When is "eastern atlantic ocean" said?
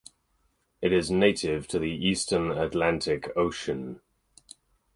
1.91-4.01